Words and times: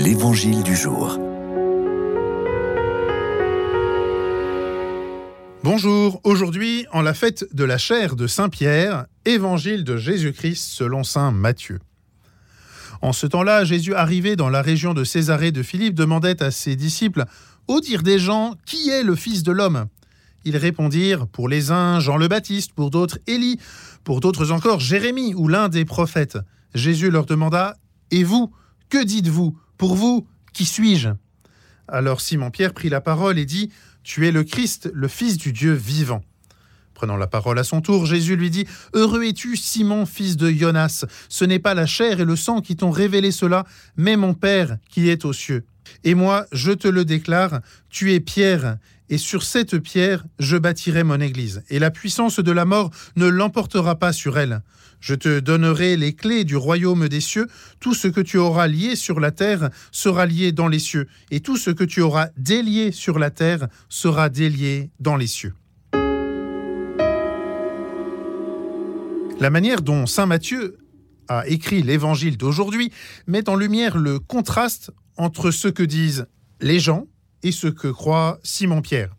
L'Évangile 0.00 0.62
du 0.62 0.76
jour. 0.76 1.18
Bonjour, 5.64 6.20
aujourd'hui, 6.22 6.86
en 6.92 7.02
la 7.02 7.14
fête 7.14 7.52
de 7.52 7.64
la 7.64 7.78
chair 7.78 8.14
de 8.14 8.28
Saint-Pierre, 8.28 9.06
Évangile 9.24 9.82
de 9.82 9.96
Jésus-Christ 9.96 10.68
selon 10.70 11.02
Saint 11.02 11.32
Matthieu. 11.32 11.80
En 13.02 13.12
ce 13.12 13.26
temps-là, 13.26 13.64
Jésus 13.64 13.92
arrivé 13.92 14.36
dans 14.36 14.48
la 14.48 14.62
région 14.62 14.94
de 14.94 15.02
Césarée 15.02 15.50
de 15.50 15.64
Philippe 15.64 15.96
demandait 15.96 16.44
à 16.44 16.52
ses 16.52 16.76
disciples, 16.76 17.24
Au 17.66 17.80
dire 17.80 18.04
des 18.04 18.20
gens, 18.20 18.54
qui 18.66 18.90
est 18.90 19.02
le 19.02 19.16
Fils 19.16 19.42
de 19.42 19.50
l'homme? 19.50 19.86
Ils 20.44 20.56
répondirent, 20.56 21.26
pour 21.26 21.48
les 21.48 21.72
uns, 21.72 21.98
Jean 21.98 22.18
le 22.18 22.28
Baptiste, 22.28 22.72
pour 22.72 22.90
d'autres, 22.90 23.18
Élie, 23.26 23.58
pour 24.04 24.20
d'autres 24.20 24.52
encore, 24.52 24.78
Jérémie 24.78 25.34
ou 25.34 25.48
l'un 25.48 25.68
des 25.68 25.84
prophètes. 25.84 26.38
Jésus 26.72 27.10
leur 27.10 27.26
demanda, 27.26 27.74
Et 28.12 28.22
vous, 28.22 28.52
que 28.90 29.02
dites-vous? 29.02 29.58
Pour 29.78 29.94
vous, 29.94 30.26
qui 30.52 30.64
suis-je? 30.64 31.10
Alors 31.86 32.20
Simon-Pierre 32.20 32.74
prit 32.74 32.88
la 32.88 33.00
parole 33.00 33.38
et 33.38 33.46
dit, 33.46 33.70
Tu 34.02 34.26
es 34.26 34.32
le 34.32 34.42
Christ, 34.42 34.90
le 34.92 35.06
Fils 35.06 35.38
du 35.38 35.52
Dieu 35.52 35.72
vivant. 35.72 36.22
Prenant 36.94 37.16
la 37.16 37.28
parole 37.28 37.60
à 37.60 37.64
son 37.64 37.80
tour, 37.80 38.04
Jésus 38.04 38.34
lui 38.34 38.50
dit, 38.50 38.66
Heureux 38.92 39.22
es-tu, 39.22 39.56
Simon, 39.56 40.04
fils 40.04 40.36
de 40.36 40.50
Jonas, 40.50 41.04
ce 41.28 41.44
n'est 41.44 41.60
pas 41.60 41.74
la 41.74 41.86
chair 41.86 42.18
et 42.18 42.24
le 42.24 42.34
sang 42.34 42.60
qui 42.60 42.74
t'ont 42.74 42.90
révélé 42.90 43.30
cela, 43.30 43.64
mais 43.96 44.16
mon 44.16 44.34
Père 44.34 44.78
qui 44.90 45.08
est 45.08 45.24
aux 45.24 45.32
cieux. 45.32 45.64
Et 46.02 46.16
moi, 46.16 46.46
je 46.50 46.72
te 46.72 46.88
le 46.88 47.04
déclare, 47.04 47.60
tu 47.88 48.12
es 48.12 48.18
Pierre, 48.18 48.78
et 49.10 49.18
sur 49.18 49.42
cette 49.42 49.78
pierre, 49.78 50.24
je 50.38 50.56
bâtirai 50.56 51.04
mon 51.04 51.20
Église, 51.20 51.62
et 51.70 51.78
la 51.78 51.90
puissance 51.90 52.40
de 52.40 52.52
la 52.52 52.64
mort 52.64 52.90
ne 53.16 53.26
l'emportera 53.26 53.96
pas 53.96 54.12
sur 54.12 54.38
elle. 54.38 54.62
Je 55.00 55.14
te 55.14 55.40
donnerai 55.40 55.96
les 55.96 56.14
clés 56.14 56.44
du 56.44 56.56
royaume 56.56 57.08
des 57.08 57.20
cieux, 57.20 57.46
tout 57.80 57.94
ce 57.94 58.08
que 58.08 58.20
tu 58.20 58.36
auras 58.36 58.66
lié 58.66 58.96
sur 58.96 59.20
la 59.20 59.30
terre 59.30 59.70
sera 59.92 60.26
lié 60.26 60.52
dans 60.52 60.68
les 60.68 60.80
cieux, 60.80 61.06
et 61.30 61.40
tout 61.40 61.56
ce 61.56 61.70
que 61.70 61.84
tu 61.84 62.00
auras 62.00 62.28
délié 62.36 62.92
sur 62.92 63.18
la 63.18 63.30
terre 63.30 63.68
sera 63.88 64.28
délié 64.28 64.90
dans 65.00 65.16
les 65.16 65.28
cieux. 65.28 65.54
La 69.40 69.50
manière 69.50 69.82
dont 69.82 70.06
Saint 70.06 70.26
Matthieu 70.26 70.78
a 71.28 71.46
écrit 71.46 71.82
l'évangile 71.82 72.36
d'aujourd'hui 72.36 72.90
met 73.28 73.48
en 73.48 73.54
lumière 73.54 73.96
le 73.96 74.18
contraste 74.18 74.90
entre 75.16 75.52
ce 75.52 75.68
que 75.68 75.84
disent 75.84 76.26
les 76.60 76.80
gens 76.80 77.06
et 77.42 77.52
ce 77.52 77.66
que 77.66 77.88
croit 77.88 78.38
Simon-Pierre. 78.42 79.14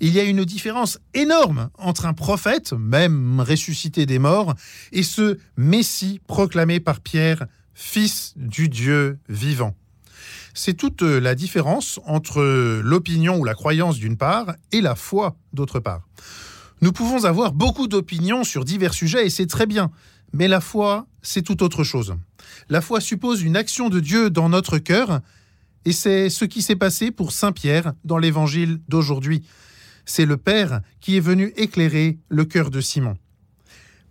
Il 0.00 0.12
y 0.12 0.20
a 0.20 0.24
une 0.24 0.44
différence 0.44 0.98
énorme 1.14 1.70
entre 1.78 2.06
un 2.06 2.12
prophète, 2.12 2.72
même 2.72 3.40
ressuscité 3.40 4.06
des 4.06 4.18
morts, 4.18 4.54
et 4.92 5.02
ce 5.02 5.38
Messie 5.56 6.20
proclamé 6.26 6.80
par 6.80 7.00
Pierre, 7.00 7.46
fils 7.74 8.34
du 8.36 8.68
Dieu 8.68 9.18
vivant. 9.28 9.74
C'est 10.54 10.74
toute 10.74 11.02
la 11.02 11.34
différence 11.34 12.00
entre 12.06 12.42
l'opinion 12.82 13.38
ou 13.38 13.44
la 13.44 13.54
croyance 13.54 13.98
d'une 13.98 14.16
part 14.16 14.54
et 14.72 14.80
la 14.80 14.94
foi 14.94 15.36
d'autre 15.52 15.80
part. 15.80 16.08
Nous 16.80 16.92
pouvons 16.92 17.24
avoir 17.24 17.52
beaucoup 17.52 17.88
d'opinions 17.88 18.44
sur 18.44 18.64
divers 18.64 18.94
sujets 18.94 19.26
et 19.26 19.30
c'est 19.30 19.46
très 19.46 19.66
bien, 19.66 19.90
mais 20.32 20.48
la 20.48 20.60
foi, 20.60 21.06
c'est 21.22 21.42
tout 21.42 21.62
autre 21.62 21.84
chose. 21.84 22.16
La 22.68 22.80
foi 22.80 23.00
suppose 23.00 23.42
une 23.42 23.56
action 23.56 23.88
de 23.88 24.00
Dieu 24.00 24.30
dans 24.30 24.48
notre 24.48 24.78
cœur 24.78 25.20
et 25.86 25.92
c'est 25.92 26.28
ce 26.30 26.44
qui 26.44 26.62
s'est 26.62 26.76
passé 26.76 27.12
pour 27.12 27.30
Saint 27.30 27.52
Pierre 27.52 27.92
dans 28.04 28.18
l'évangile 28.18 28.80
d'aujourd'hui. 28.88 29.44
C'est 30.04 30.26
le 30.26 30.36
Père 30.36 30.80
qui 31.00 31.16
est 31.16 31.20
venu 31.20 31.52
éclairer 31.56 32.18
le 32.28 32.44
cœur 32.44 32.70
de 32.70 32.80
Simon. 32.80 33.16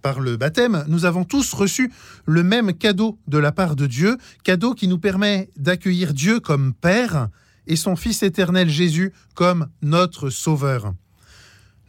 Par 0.02 0.22
le 0.22 0.38
baptême, 0.38 0.86
nous 0.88 1.04
avons 1.04 1.26
tous 1.26 1.54
reçu 1.54 1.92
le 2.26 2.44
même 2.44 2.73
cadeau 2.73 3.20
de 3.28 3.38
la 3.38 3.52
part 3.52 3.76
de 3.76 3.88
Dieu, 3.88 4.17
cadeau 4.44 4.73
qui 4.73 4.88
nous 4.88 5.00
permet 5.00 5.50
d'accueillir 5.58 6.14
Dieu 6.14 6.40
comme 6.40 6.73
Père 6.73 7.28
et 7.67 7.76
son 7.76 7.98
Fils 7.98 8.23
éternel 8.23 8.70
Jésus 8.70 9.12
comme 9.34 9.67
notre 9.82 10.30
Sauveur. 10.30 10.94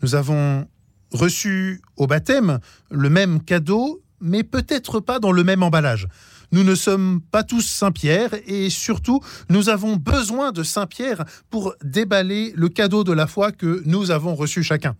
Nous 0.03 0.16
avons 0.16 0.66
reçu 1.12 1.81
au 1.97 2.09
baptême 2.09 2.59
le 2.91 3.09
même 3.09 3.41
cadeau, 3.41 4.03
mais 4.21 4.43
peut-être 4.43 4.99
pas 4.99 5.21
dans 5.21 5.33
le 5.33 5.44
même 5.44 5.62
emballage. 5.62 6.09
Nous 6.53 6.65
ne 6.65 6.75
sommes 6.75 7.21
pas 7.31 7.43
tous 7.43 7.67
Saint-Pierre 7.67 8.31
et 8.47 8.71
surtout, 8.71 9.21
nous 9.49 9.69
avons 9.69 9.97
besoin 9.97 10.53
de 10.53 10.62
Saint-Pierre 10.62 11.25
pour 11.51 11.75
déballer 11.83 12.53
le 12.57 12.69
cadeau 12.69 13.05
de 13.05 13.12
la 13.12 13.27
foi 13.27 13.53
que 13.53 13.83
nous 13.84 14.11
avons 14.11 14.34
reçu 14.34 14.62
chacun. 14.62 14.97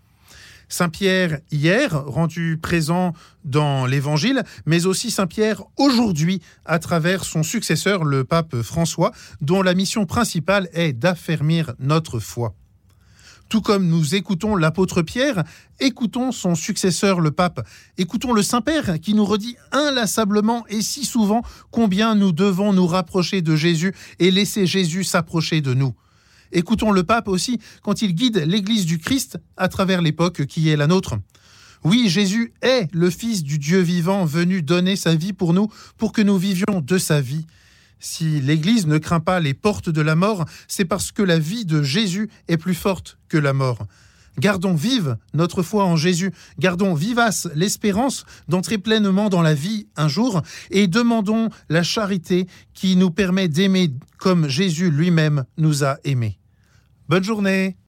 Saint-Pierre 0.69 1.39
hier, 1.53 2.05
rendu 2.07 2.59
présent 2.61 3.13
dans 3.45 3.87
l'Évangile, 3.87 4.43
mais 4.67 4.87
aussi 4.87 5.11
Saint-Pierre 5.11 5.63
aujourd'hui, 5.77 6.43
à 6.65 6.79
travers 6.79 7.25
son 7.25 7.43
successeur, 7.43 8.05
le 8.05 8.25
pape 8.25 8.63
François, 8.63 9.13
dont 9.41 9.63
la 9.63 9.75
mission 9.75 10.07
principale 10.07 10.69
est 10.73 10.93
d'affermir 10.93 11.75
notre 11.79 12.19
foi. 12.19 12.55
Tout 13.49 13.61
comme 13.61 13.87
nous 13.87 14.17
écoutons 14.17 14.57
l'apôtre 14.57 15.03
Pierre, 15.03 15.45
écoutons 15.79 16.33
son 16.33 16.57
successeur 16.57 17.21
le 17.21 17.31
pape, 17.31 17.67
écoutons 17.97 18.33
le 18.33 18.43
Saint-Père 18.43 19.01
qui 19.01 19.15
nous 19.15 19.25
redit 19.25 19.57
inlassablement 19.71 20.67
et 20.69 20.83
si 20.83 21.05
souvent 21.05 21.43
combien 21.71 22.17
nous 22.17 22.33
devons 22.33 22.73
nous 22.73 22.87
rapprocher 22.87 23.43
de 23.43 23.55
Jésus 23.55 23.95
et 24.19 24.33
laisser 24.33 24.67
Jésus 24.67 25.05
s'approcher 25.05 25.61
de 25.61 25.75
nous. 25.75 25.95
Écoutons 26.51 26.91
le 26.91 27.05
pape 27.05 27.29
aussi 27.29 27.61
quand 27.83 28.03
il 28.03 28.15
guide 28.15 28.39
l'Église 28.47 28.85
du 28.85 28.99
Christ 28.99 29.39
à 29.57 29.69
travers 29.69 30.03
l'époque 30.03 30.47
qui 30.47 30.69
est 30.69 30.77
la 30.77 30.89
nôtre. 30.89 31.15
Oui, 31.85 32.09
Jésus 32.09 32.53
est 32.63 32.89
le 32.93 33.11
Fils 33.11 33.45
du 33.45 33.61
Dieu 33.61 33.81
vivant 33.81 34.25
venu 34.25 34.63
donner 34.63 34.97
sa 34.97 35.15
vie 35.15 35.33
pour 35.33 35.53
nous, 35.53 35.69
pour 35.99 36.13
que 36.13 36.23
nous 36.23 36.37
vivions 36.37 36.81
de 36.83 36.99
sa 36.99 37.21
vie. 37.21 37.47
Si 37.99 38.41
l'Église 38.41 38.87
ne 38.87 38.99
craint 38.99 39.21
pas 39.21 39.41
les 39.41 39.55
portes 39.55 39.89
de 39.89 40.01
la 40.03 40.15
mort, 40.15 40.45
c'est 40.69 40.85
parce 40.85 41.13
que 41.13 41.23
la 41.23 41.39
vie 41.39 41.65
de 41.65 41.83
Jésus 41.83 42.29
est 42.49 42.57
plus 42.57 42.75
forte 42.75 43.19
que 43.29 43.39
la 43.39 43.53
mort. 43.53 43.87
Gardons 44.39 44.75
vive 44.75 45.17
notre 45.33 45.63
foi 45.63 45.85
en 45.85 45.97
Jésus, 45.97 46.31
gardons 46.59 46.93
vivace 46.93 47.49
l'espérance 47.55 48.27
d'entrer 48.49 48.77
pleinement 48.77 49.31
dans 49.31 49.41
la 49.41 49.55
vie 49.55 49.87
un 49.97 50.09
jour, 50.09 50.43
et 50.71 50.89
demandons 50.89 51.49
la 51.71 51.83
charité 51.83 52.47
qui 52.75 52.97
nous 52.97 53.11
permet 53.11 53.49
d'aimer 53.49 53.93
comme 54.19 54.49
Jésus 54.49 54.91
lui-même 54.91 55.45
nous 55.57 55.85
a 55.85 55.97
aimés. 56.05 56.39
Bonne 57.09 57.25
journée 57.25 57.77